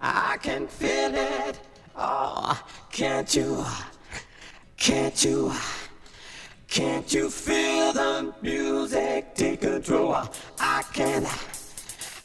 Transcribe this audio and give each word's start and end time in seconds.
I 0.00 0.36
can 0.42 0.66
feel 0.66 1.14
it. 1.14 1.58
Oh, 1.96 2.60
can't 2.92 3.34
you? 3.34 3.64
Can't 4.76 5.24
you? 5.24 5.52
Can't 6.68 7.12
you 7.12 7.30
feel 7.30 7.92
the 7.92 8.34
music 8.42 9.34
take 9.34 9.60
control? 9.62 10.16
I 10.58 10.82
can. 10.92 11.26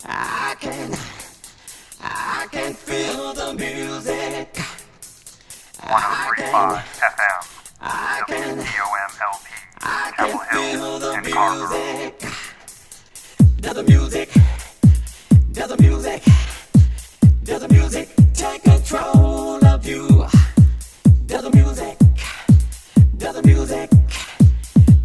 I 0.06 0.56
can. 0.60 0.94
I 2.02 2.48
can 2.52 2.74
feel 2.74 3.34
the 3.34 3.54
music. 3.54 4.60
I 5.82 6.32
can. 6.36 6.54
103.5 6.54 6.84
FM. 7.00 7.40
I 7.82 8.22
can. 8.28 8.58
WCOMLP. 8.60 9.52
I 9.84 10.12
Chapel 10.16 10.40
feel 10.52 11.00
the 11.00 11.22
music. 11.22 12.32
Does 13.62 13.76
the 13.76 13.84
music, 13.84 14.30
does 15.52 15.70
the 15.70 15.78
music, 15.78 16.24
does 17.44 17.62
the 17.62 17.70
music 17.70 18.10
take 18.34 18.64
control 18.64 19.64
of 19.66 19.86
you? 19.86 20.26
Does 21.26 21.44
the 21.44 21.52
music, 21.52 21.98
does 23.18 23.36
the 23.36 23.44
music, 23.44 23.90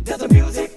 does 0.05 0.19
the 0.19 0.29
music 0.29 0.76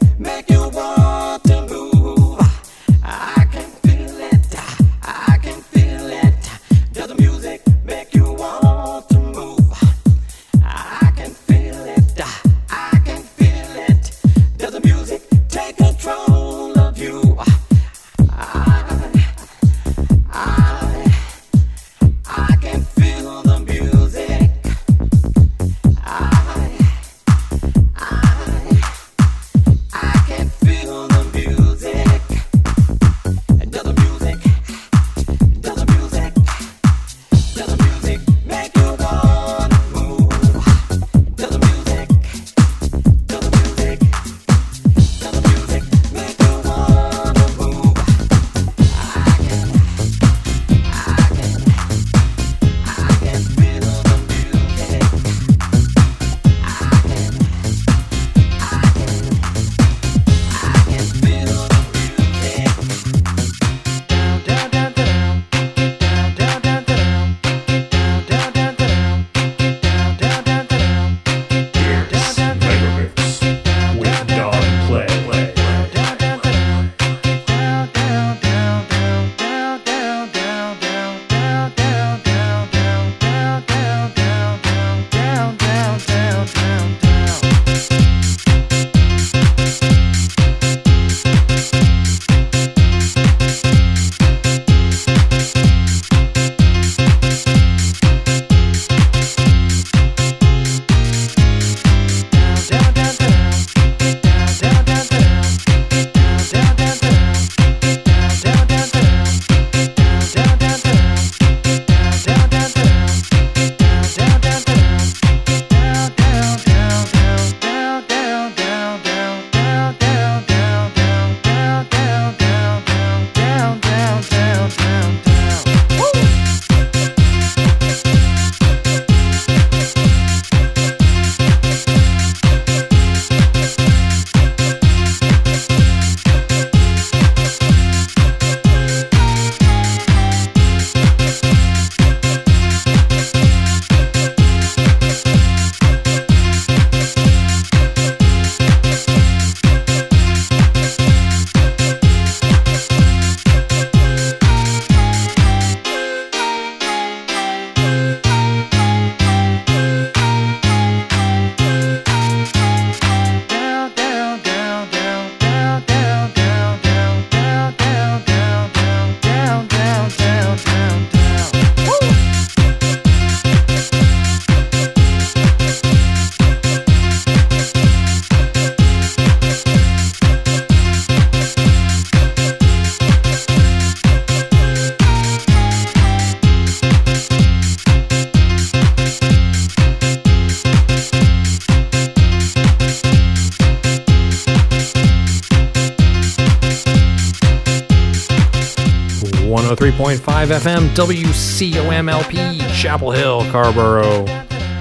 FM 200.49 200.87
WCOMLP 200.95 202.73
Chapel 202.73 203.11
Hill 203.11 203.41
Carrboro. 203.51 204.25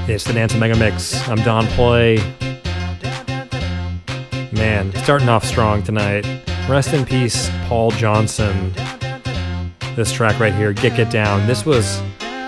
It's 0.09 0.25
the 0.25 0.33
Dance 0.33 0.55
Mega 0.55 0.75
Mix. 0.77 1.29
I'm 1.29 1.37
Don 1.43 1.67
Play. 1.67 2.17
Man, 4.51 4.91
starting 5.03 5.29
off 5.29 5.45
strong 5.45 5.83
tonight. 5.83 6.27
Rest 6.71 6.95
in 6.95 7.05
peace, 7.05 7.51
Paul 7.67 7.91
Johnson. 7.91 8.73
This 9.95 10.11
track 10.11 10.41
right 10.41 10.55
here, 10.55 10.73
Get 10.73 10.97
Get 10.97 11.11
Down. 11.11 11.47
This 11.47 11.67
was 11.67 12.01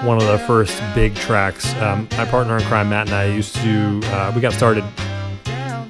one 0.03 0.17
of 0.17 0.27
the 0.27 0.39
first 0.47 0.83
big 0.95 1.15
tracks. 1.15 1.75
Um, 1.75 2.09
my 2.13 2.25
partner 2.25 2.57
in 2.57 2.63
crime, 2.65 2.89
Matt, 2.89 3.09
and 3.09 3.17
I 3.17 3.27
used 3.27 3.55
to, 3.57 4.01
uh, 4.05 4.33
we 4.35 4.41
got 4.41 4.55
started 4.55 4.85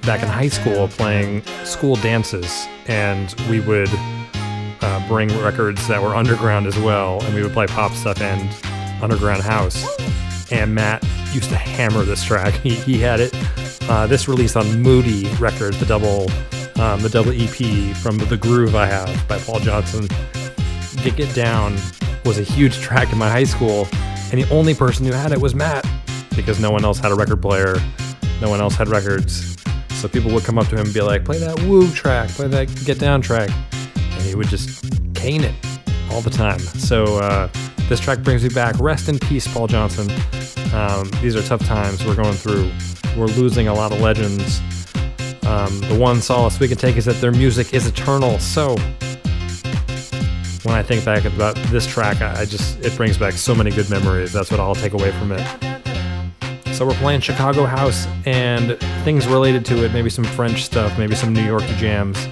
back 0.03 0.21
in 0.21 0.29
high 0.29 0.49
school 0.49 0.89
playing 0.89 1.45
school 1.65 1.95
dances, 1.95 2.67
and 2.89 3.33
we 3.49 3.61
would 3.61 3.91
uh, 4.83 5.07
bring 5.09 5.29
records 5.41 5.87
that 5.89 6.03
were 6.03 6.15
underground 6.15 6.67
as 6.67 6.79
well, 6.79 7.23
and 7.23 7.35
we 7.35 7.43
would 7.43 7.53
play 7.53 7.67
pop 7.67 7.93
stuff. 7.93 8.21
And 8.21 8.49
Underground 9.03 9.43
House. 9.43 9.87
And 10.53 10.75
Matt 10.75 11.03
used 11.33 11.49
to 11.51 11.57
hammer 11.57 12.03
this 12.03 12.23
track. 12.23 12.55
He, 12.55 12.75
he 12.75 12.99
had 12.99 13.21
it. 13.21 13.33
Uh, 13.89 14.07
this 14.07 14.29
release 14.29 14.57
on 14.57 14.83
Moody 14.83 15.29
Records, 15.37 15.79
the 15.81 15.87
double, 15.87 16.31
um, 16.81 17.01
the 17.03 17.09
double 17.11 17.33
EP 17.33 17.97
from 17.97 18.19
the 18.19 18.37
Groove 18.41 18.75
I 18.75 18.87
Have 18.87 19.29
by 19.29 19.39
Paul 19.39 19.61
Johnson. 19.61 20.07
Get 21.03 21.17
Get 21.17 21.35
Down 21.35 21.77
was 22.25 22.39
a 22.39 22.43
huge 22.43 22.79
track 22.79 23.13
in 23.13 23.19
my 23.19 23.29
high 23.29 23.45
school, 23.45 23.89
and 24.31 24.43
the 24.43 24.49
only 24.51 24.75
person 24.75 25.07
who 25.07 25.13
had 25.13 25.33
it 25.33 25.41
was 25.41 25.55
Matt 25.55 25.87
because 26.37 26.61
no 26.61 26.71
one 26.71 26.85
else 26.85 26.99
had 26.99 27.11
a 27.11 27.15
record 27.15 27.41
player, 27.41 27.77
no 28.41 28.51
one 28.51 28.61
else 28.61 28.75
had 28.75 28.89
records. 28.89 29.57
So 29.95 30.09
people 30.09 30.31
would 30.33 30.45
come 30.45 30.59
up 30.59 30.69
to 30.69 30.77
him 30.77 30.87
and 30.87 30.95
be 30.95 31.01
like, 31.01 31.25
"Play 31.25 31.39
that 31.39 31.61
Woo 31.65 31.91
track, 31.93 32.29
play 32.31 32.49
that 32.49 32.85
Get 32.85 32.99
Down 32.99 33.21
track," 33.21 33.51
he 34.31 34.37
would 34.37 34.49
just 34.49 34.85
cane 35.15 35.43
it 35.43 35.55
all 36.13 36.21
the 36.21 36.31
time. 36.31 36.61
So 36.61 37.19
uh, 37.19 37.49
this 37.89 37.99
track 37.99 38.21
brings 38.21 38.45
me 38.45 38.49
back. 38.49 38.79
Rest 38.79 39.09
in 39.09 39.19
peace, 39.19 39.53
Paul 39.53 39.67
Johnson. 39.67 40.09
Um, 40.73 41.11
these 41.21 41.35
are 41.35 41.43
tough 41.43 41.65
times 41.67 42.05
we're 42.07 42.15
going 42.15 42.35
through. 42.35 42.71
We're 43.17 43.27
losing 43.27 43.67
a 43.67 43.75
lot 43.75 43.91
of 43.91 44.01
legends. 44.01 44.61
Um, 45.45 45.81
the 45.81 45.99
one 45.99 46.23
solace 46.23 46.61
we 46.61 46.69
can 46.69 46.79
take 46.79 46.97
is 46.97 47.07
that 47.07 47.21
their 47.21 47.33
music 47.33 47.75
is 47.75 47.89
eternal. 47.89 48.39
So 48.39 48.77
when 50.63 50.77
I 50.77 50.83
think 50.85 51.05
back 51.05 51.25
about 51.25 51.57
this 51.73 51.89
track, 51.89 52.21
I, 52.23 52.43
I 52.43 52.45
just 52.45 52.79
it 52.85 52.97
brings 52.97 53.19
back 53.19 53.33
so 53.33 53.53
many 53.53 53.73
good 53.73 53.91
memories. 53.91 54.33
That's 54.33 54.53
what 54.53 54.61
I'll 54.61 54.77
take 54.77 54.93
away 54.93 55.11
from 55.11 55.33
it. 55.33 56.75
So 56.77 56.87
we're 56.87 56.95
playing 56.95 57.21
Chicago 57.21 57.67
House 57.67 58.07
and 58.27 58.79
things 59.05 59.27
related 59.27 59.65
to 59.67 59.85
it, 59.85 59.93
maybe 59.93 60.09
some 60.09 60.25
French 60.25 60.63
stuff, 60.63 60.97
maybe 60.99 61.17
some 61.17 61.33
New 61.33 61.45
York 61.45 61.65
jams. 61.79 62.29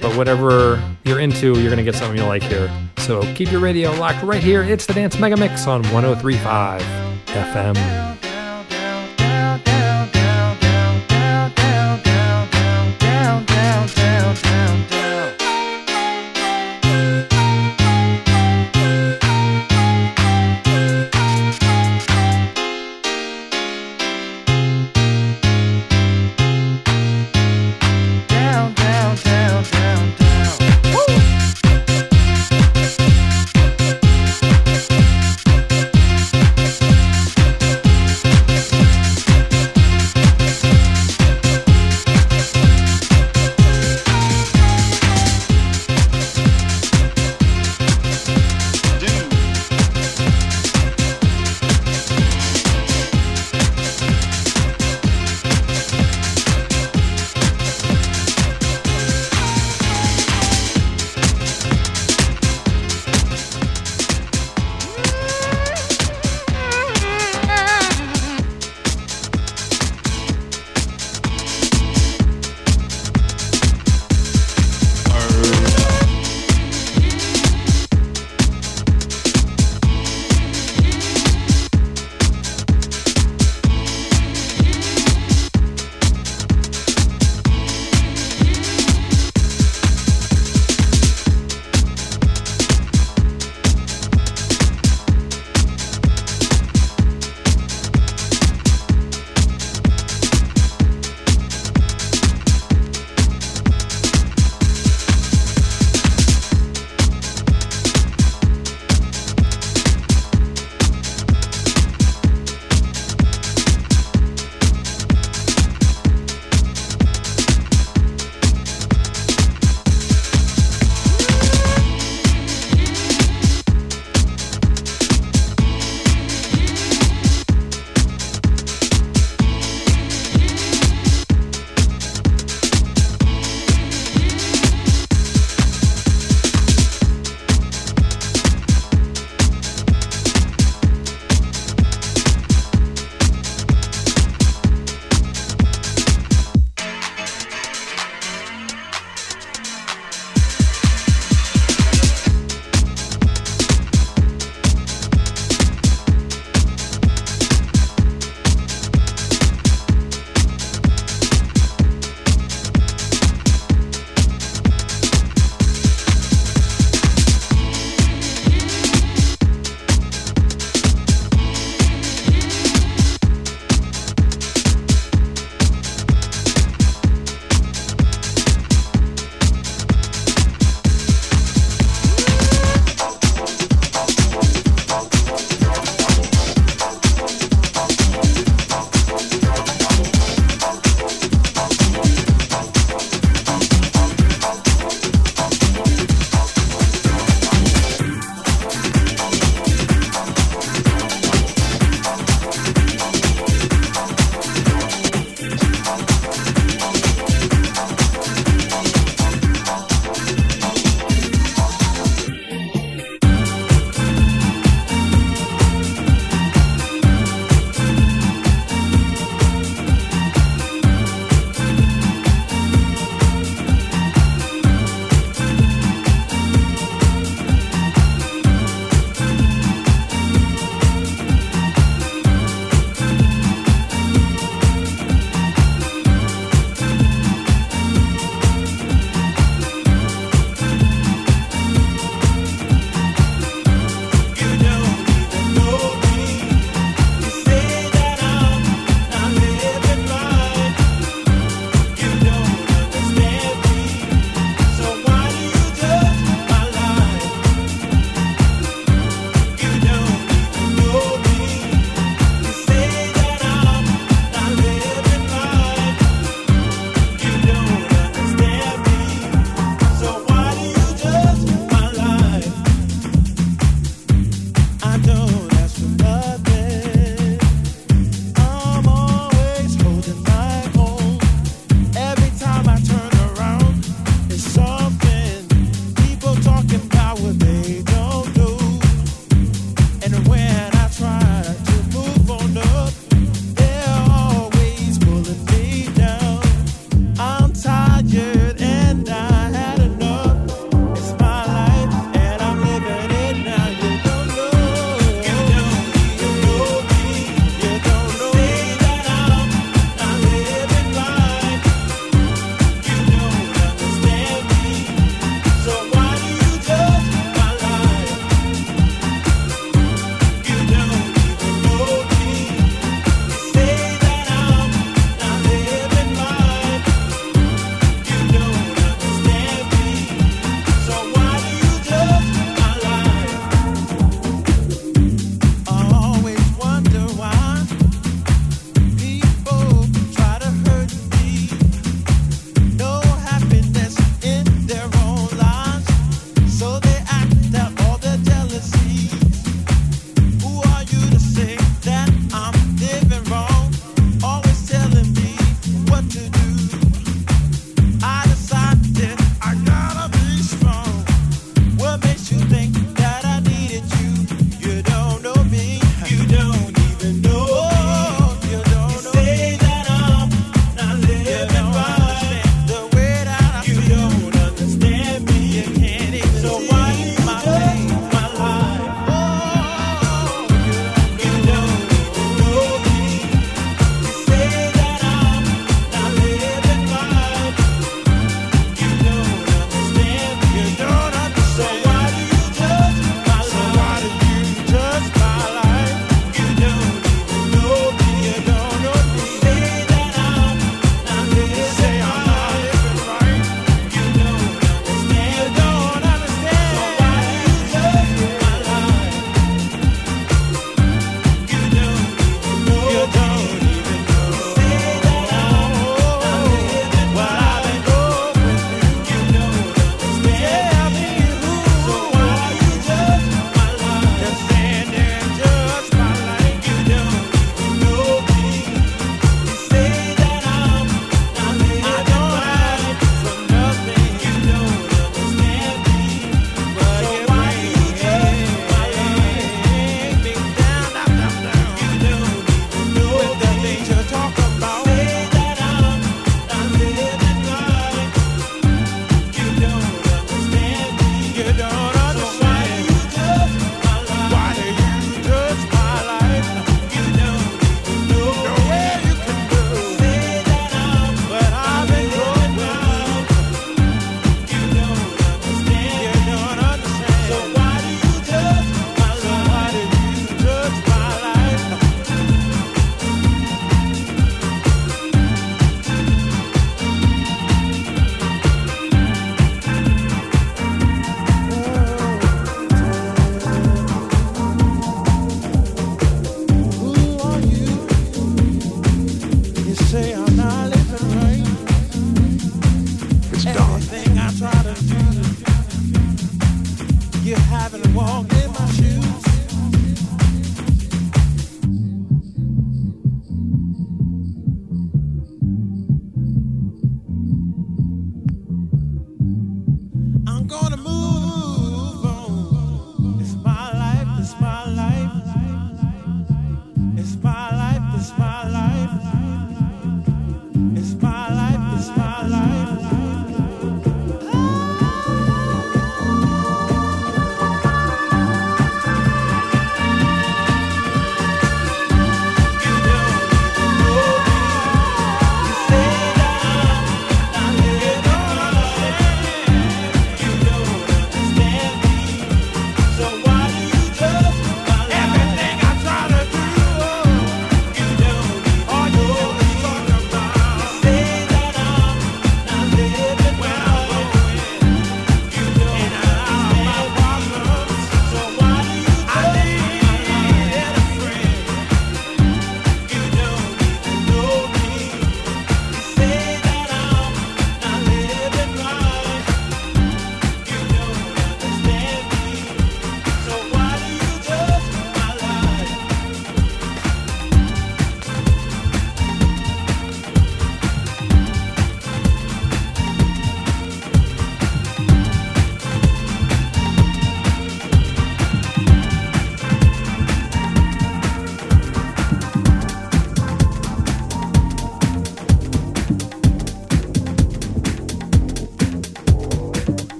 But 0.00 0.16
whatever 0.16 0.82
you're 1.04 1.20
into, 1.20 1.58
you're 1.60 1.70
going 1.70 1.76
to 1.76 1.84
get 1.84 1.94
something 1.94 2.16
you 2.16 2.24
like 2.24 2.42
here. 2.42 2.70
So 2.98 3.22
keep 3.34 3.50
your 3.50 3.60
radio 3.60 3.92
locked 3.92 4.22
right 4.22 4.42
here. 4.42 4.62
It's 4.62 4.86
the 4.86 4.94
Dance 4.94 5.18
Mega 5.18 5.36
Mix 5.36 5.66
on 5.66 5.82
1035 5.90 6.82
FM. 7.26 7.74
down, 12.98 13.44
down. 13.44 13.99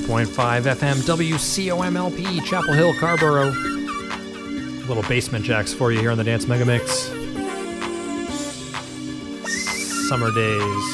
103.5 0.00 0.62
FM 0.74 0.96
WCOMLP, 1.06 2.44
Chapel 2.44 2.72
Hill, 2.72 2.92
Carrboro. 2.98 3.50
Little 4.88 5.04
Basement 5.04 5.44
Jaxx 5.44 5.72
for 5.72 5.92
you 5.92 6.00
here 6.00 6.10
on 6.10 6.18
the 6.18 6.24
Dance 6.24 6.48
Mega 6.48 6.64
Mix. 6.64 6.90
Summer 10.08 10.32
days. 10.32 10.84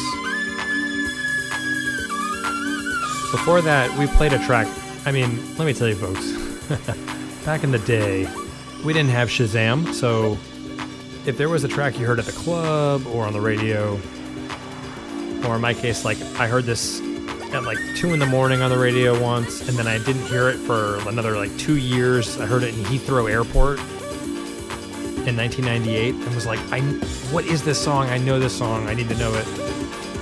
Before 3.33 3.63
that, 3.63 3.91
we 3.99 4.07
played 4.07 4.35
a 4.35 4.45
track. 4.45 4.69
I 5.07 5.13
mean, 5.13 5.41
let 5.57 5.65
me 5.65 5.73
tell 5.73 5.89
you, 5.89 5.97
folks. 5.97 6.33
back 7.47 7.65
in 7.65 7.71
the 7.71 7.79
day, 7.81 8.29
we 8.85 8.93
didn't 8.93 9.11
have 9.11 9.31
Shazam, 9.31 9.95
so 9.95 10.37
if 11.27 11.39
there 11.39 11.49
was 11.49 11.65
a 11.65 11.69
track 11.69 11.99
you 11.99 12.07
heard 12.07 12.19
at 12.19 12.27
the 12.27 12.33
club 12.33 13.07
or 13.07 13.27
on 13.27 13.33
the 13.33 13.41
radio, 13.41 13.99
or 15.47 15.57
in 15.57 15.63
my 15.63 15.73
case, 15.73 16.05
like 16.05 16.21
I 16.39 16.47
heard 16.47 16.65
this 16.65 17.00
at 18.01 18.05
like 18.05 18.09
two 18.09 18.13
in 18.13 18.19
the 18.19 18.27
morning 18.27 18.63
on 18.63 18.71
the 18.71 18.79
radio 18.79 19.21
once, 19.21 19.69
and 19.69 19.77
then 19.77 19.87
I 19.87 19.99
didn't 19.99 20.27
hear 20.27 20.49
it 20.49 20.57
for 20.57 20.97
another 21.09 21.37
like 21.37 21.57
two 21.59 21.77
years. 21.77 22.41
I 22.41 22.47
heard 22.47 22.63
it 22.63 22.75
in 22.75 22.85
Heathrow 22.85 23.31
Airport 23.31 23.79
in 25.27 25.37
1998, 25.37 26.15
and 26.15 26.35
was 26.35 26.47
like, 26.47 26.61
"I, 26.73 26.81
what 27.31 27.45
is 27.45 27.63
this 27.63 27.83
song? 27.83 28.09
I 28.09 28.19
know 28.19 28.39
this 28.39 28.57
song. 28.57 28.89
I 28.89 28.95
need 28.95 29.09
to 29.09 29.17
know 29.17 29.33
it." 29.35 29.47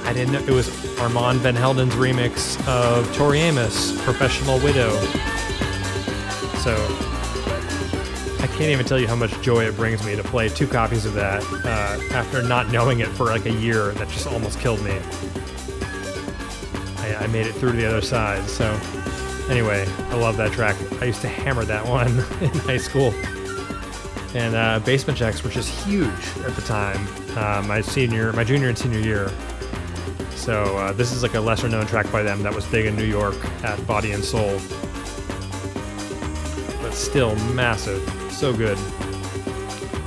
I 0.05 0.12
didn't 0.14 0.32
know 0.32 0.40
it 0.40 0.50
was 0.50 0.68
Armand 0.98 1.40
Van 1.40 1.55
Helden's 1.55 1.94
remix 1.94 2.59
of 2.66 3.05
Tori 3.16 3.40
Amos, 3.40 3.92
"Professional 4.02 4.59
Widow." 4.60 4.90
So 6.62 6.74
I 8.40 8.46
can't 8.56 8.70
even 8.70 8.86
tell 8.86 8.98
you 8.98 9.06
how 9.06 9.16
much 9.16 9.40
joy 9.42 9.66
it 9.66 9.76
brings 9.76 10.05
me 10.05 10.16
to 10.16 10.22
play 10.22 10.48
two 10.48 10.66
copies 10.66 11.05
of 11.05 11.14
that 11.14 11.42
uh, 11.64 12.14
after 12.14 12.42
not 12.42 12.72
knowing 12.72 13.00
it 13.00 13.09
for 13.09 13.26
like 13.26 13.46
a 13.46 13.52
year. 13.52 13.92
That 13.92 14.09
just 14.09 14.26
almost 14.26 14.59
killed 14.60 14.82
me. 14.82 14.98
Made 17.32 17.46
it 17.46 17.55
through 17.55 17.72
to 17.72 17.76
the 17.76 17.86
other 17.86 18.00
side. 18.00 18.48
So, 18.48 18.72
anyway, 19.50 19.86
I 20.10 20.14
love 20.14 20.36
that 20.38 20.52
track. 20.52 20.76
I 21.02 21.06
used 21.06 21.20
to 21.20 21.28
hammer 21.28 21.64
that 21.64 21.86
one 21.88 22.09
in 22.40 22.50
high 22.60 22.78
school. 22.78 23.12
And 24.34 24.55
uh, 24.55 24.78
Basement 24.80 25.18
Jaxx 25.18 25.42
were 25.42 25.50
just 25.50 25.68
huge 25.84 26.09
at 26.44 26.55
the 26.55 26.62
time. 26.62 27.06
Uh, 27.36 27.62
my 27.66 27.80
senior, 27.80 28.32
my 28.32 28.44
junior 28.44 28.68
and 28.68 28.78
senior 28.78 29.00
year. 29.00 29.30
So 30.34 30.62
uh, 30.78 30.92
this 30.92 31.12
is 31.12 31.22
like 31.22 31.34
a 31.34 31.40
lesser 31.40 31.68
known 31.68 31.86
track 31.86 32.10
by 32.10 32.22
them 32.22 32.42
that 32.42 32.55
was 32.55 32.66
big 32.66 32.86
in 32.86 32.96
New 32.96 33.05
York 33.05 33.36
at 33.64 33.86
Body 33.86 34.12
and 34.12 34.24
Soul. 34.24 34.59
But 36.80 36.92
still 36.92 37.34
massive. 37.55 38.02
So 38.30 38.56
good. 38.56 38.78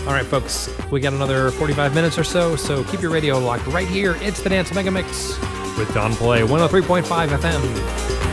All 0.01 0.13
right, 0.13 0.25
folks, 0.25 0.69
we 0.89 0.99
got 0.99 1.13
another 1.13 1.51
45 1.51 1.93
minutes 1.93 2.17
or 2.17 2.23
so, 2.23 2.55
so 2.55 2.83
keep 2.85 3.01
your 3.01 3.11
radio 3.11 3.37
locked 3.37 3.67
right 3.67 3.87
here. 3.87 4.15
It's 4.21 4.41
the 4.41 4.49
Dance 4.49 4.73
Mega 4.73 4.89
Mix 4.89 5.37
with 5.81 5.93
Don 5.95 6.13
Play, 6.13 6.41
103.5 6.41 7.03
FM. 7.39 8.30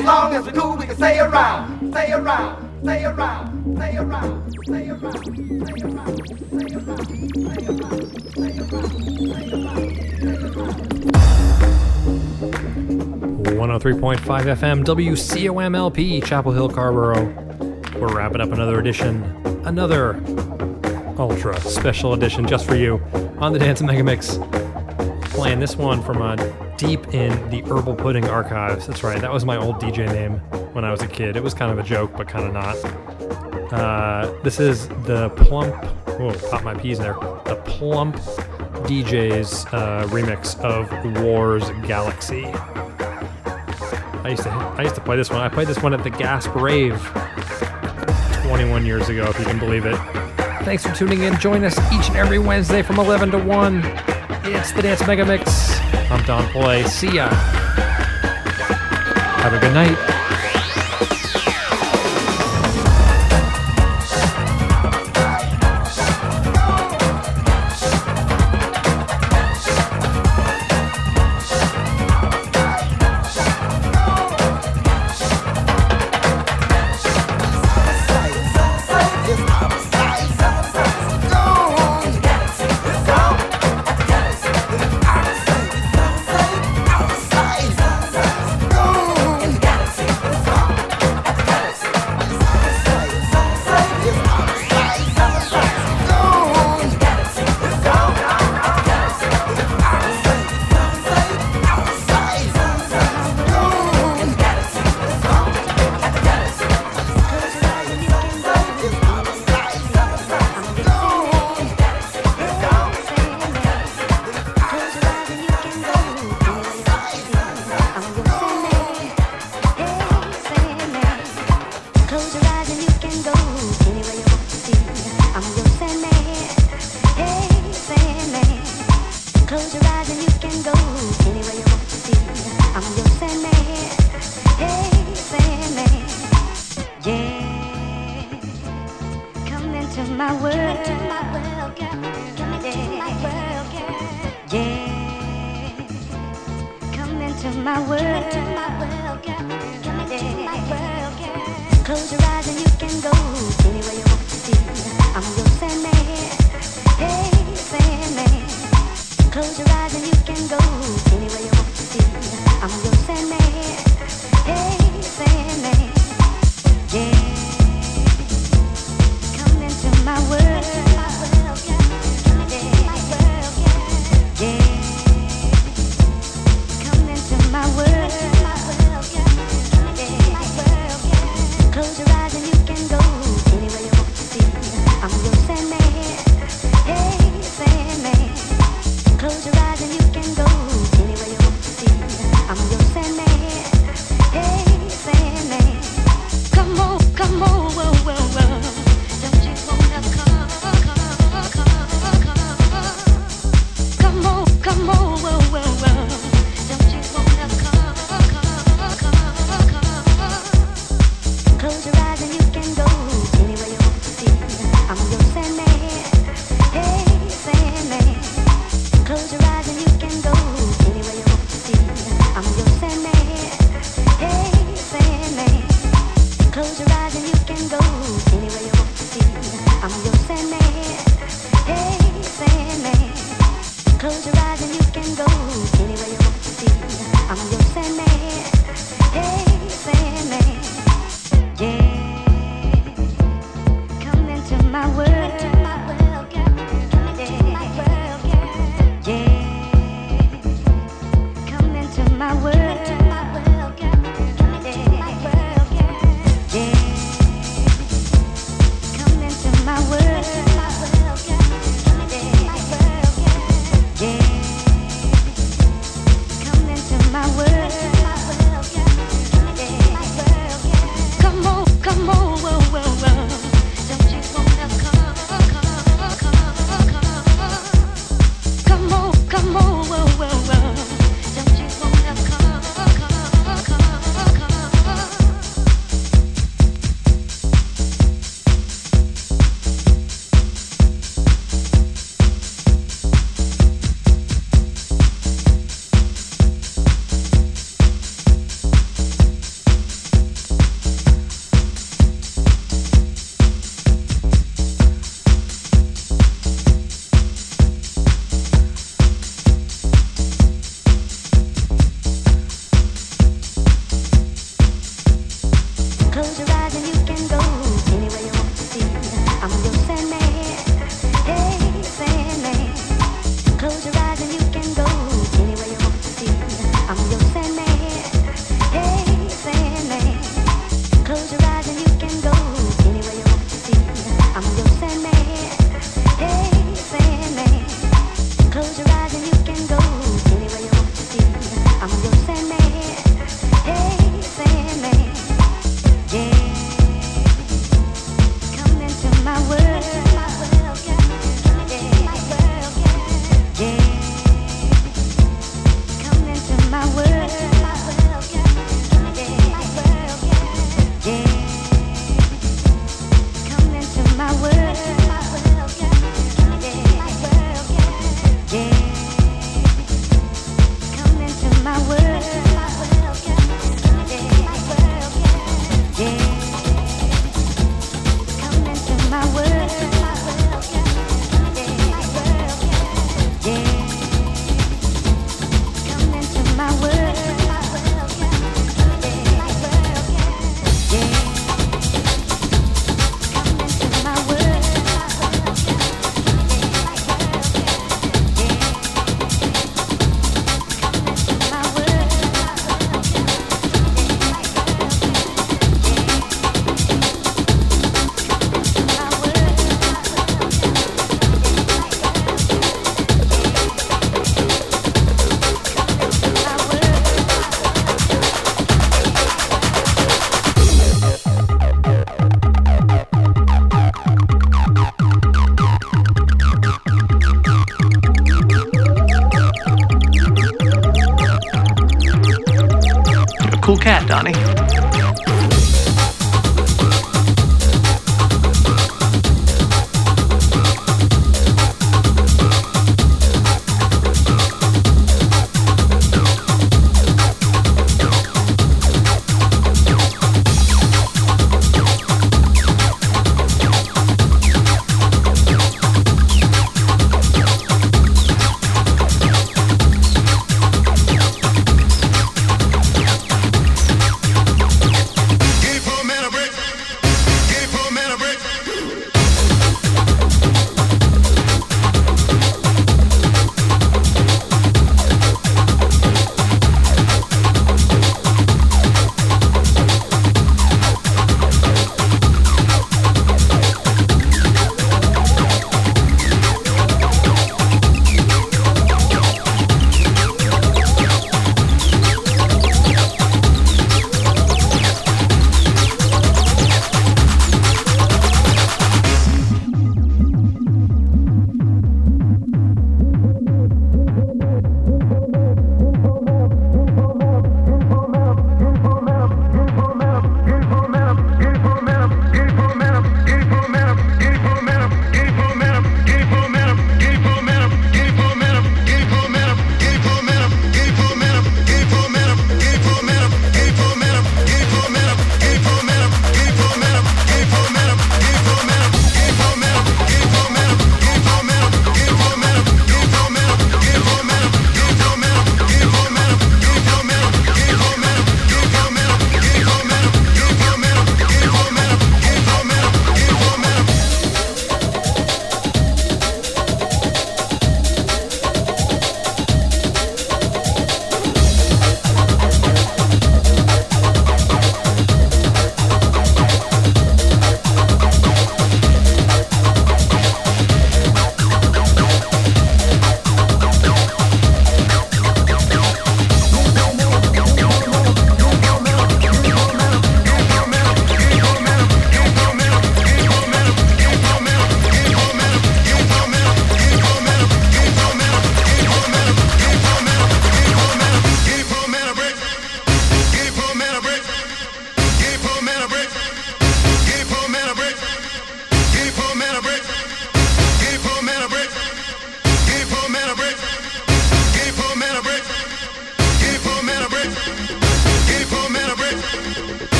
As 0.00 0.06
long 0.06 0.34
as 0.34 0.46
we're 0.46 0.52
cool, 0.52 0.76
we 0.78 0.86
can 0.86 0.96
stay 0.96 1.20
around, 1.20 1.92
stay 1.92 2.10
around, 2.12 2.80
stay 2.82 3.04
around, 3.04 3.76
stay 3.76 3.96
around, 3.98 4.50
stay 4.64 4.88
around, 4.88 5.20
stay 5.28 5.52
around, 5.52 5.52
stay 5.52 5.84
around, 5.84 6.24
stay 6.48 6.72
around, 6.74 8.00
stay 8.32 8.56
around. 8.56 9.20
103.5 13.60 14.16
FM 14.56 14.84
WCOMLP 14.86 16.24
Chapel 16.24 16.52
Hill 16.52 16.70
Carrboro. 16.70 17.26
We're 18.00 18.16
wrapping 18.16 18.40
up 18.40 18.52
another 18.52 18.80
edition, 18.80 19.22
another 19.66 20.14
ultra 21.18 21.60
special 21.60 22.14
edition 22.14 22.46
just 22.46 22.64
for 22.66 22.74
you 22.74 23.02
on 23.36 23.52
the 23.52 23.58
Dance 23.58 23.82
Mega 23.82 24.02
Mix. 24.02 24.38
Playing 25.24 25.60
this 25.60 25.76
one 25.76 26.02
from 26.02 26.22
uh, 26.22 26.36
deep 26.80 27.12
in 27.12 27.50
the 27.50 27.60
Herbal 27.70 27.94
Pudding 27.94 28.24
archives. 28.24 28.86
That's 28.86 29.04
right, 29.04 29.20
that 29.20 29.30
was 29.30 29.44
my 29.44 29.58
old 29.58 29.76
DJ 29.76 30.06
name 30.06 30.38
when 30.72 30.82
I 30.82 30.90
was 30.90 31.02
a 31.02 31.06
kid. 31.06 31.36
It 31.36 31.42
was 31.42 31.52
kind 31.52 31.70
of 31.70 31.78
a 31.78 31.82
joke, 31.82 32.12
but 32.16 32.26
kind 32.26 32.46
of 32.46 32.54
not. 32.54 33.70
Uh, 33.70 34.32
this 34.42 34.58
is 34.58 34.88
the 35.04 35.28
Plump. 35.36 35.74
Whoa, 36.18 36.32
pop 36.48 36.64
my 36.64 36.72
peas 36.72 36.98
in 36.98 37.04
there. 37.04 37.12
The 37.44 37.60
Plump 37.66 38.16
DJ's 38.86 39.66
uh, 39.66 40.06
remix 40.08 40.58
of 40.60 41.22
Wars 41.22 41.68
Galaxy. 41.86 42.46
I 42.46 44.30
used 44.30 44.44
to 44.44 44.50
I 44.50 44.82
used 44.82 44.94
to 44.94 45.02
play 45.02 45.16
this 45.16 45.28
one. 45.28 45.42
I 45.42 45.50
played 45.50 45.68
this 45.68 45.82
one 45.82 45.92
at 45.92 46.02
the 46.02 46.10
Gasp 46.10 46.54
Rave 46.54 46.98
21 48.46 48.86
years 48.86 49.10
ago, 49.10 49.26
if 49.28 49.38
you 49.38 49.44
can 49.44 49.58
believe 49.58 49.84
it. 49.84 49.96
Thanks 50.64 50.86
for 50.86 50.94
tuning 50.94 51.24
in. 51.24 51.38
Join 51.40 51.62
us 51.62 51.78
each 51.92 52.08
and 52.08 52.16
every 52.16 52.38
Wednesday 52.38 52.80
from 52.80 52.98
11 52.98 53.32
to 53.32 53.38
1. 53.38 53.82
It's 54.44 54.72
the 54.72 54.80
Dance 54.80 55.06
Mega 55.06 55.26
Mix. 55.26 55.79
I'm 56.10 56.24
Don 56.24 56.44
Play. 56.50 56.82
See 56.84 57.14
ya. 57.14 57.28
Have 59.42 59.54
a 59.54 59.60
good 59.60 59.72
night. 59.72 60.19